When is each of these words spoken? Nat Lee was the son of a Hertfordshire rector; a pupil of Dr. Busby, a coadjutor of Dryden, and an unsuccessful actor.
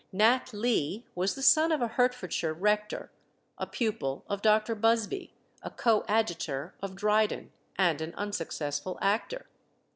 Nat 0.11 0.51
Lee 0.51 1.05
was 1.13 1.35
the 1.35 1.43
son 1.43 1.71
of 1.71 1.79
a 1.79 1.89
Hertfordshire 1.89 2.55
rector; 2.55 3.11
a 3.59 3.67
pupil 3.67 4.25
of 4.27 4.41
Dr. 4.41 4.73
Busby, 4.73 5.35
a 5.61 5.69
coadjutor 5.69 6.73
of 6.81 6.95
Dryden, 6.95 7.51
and 7.75 8.01
an 8.01 8.15
unsuccessful 8.15 8.97
actor. 8.99 9.45